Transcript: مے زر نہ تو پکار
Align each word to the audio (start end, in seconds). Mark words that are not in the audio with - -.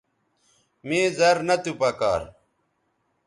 مے 0.87 1.01
زر 1.17 1.37
نہ 1.47 1.55
تو 1.63 1.71
پکار 1.79 2.21